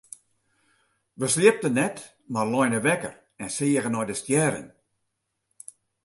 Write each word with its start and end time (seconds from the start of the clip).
Wy 1.19 1.27
sliepten 1.33 1.75
net 1.79 1.97
mar 2.33 2.47
leine 2.53 2.79
wekker 2.87 3.15
en 3.43 3.49
seagen 3.57 3.93
nei 3.95 4.05
de 4.09 4.15
stjerren. 4.21 4.67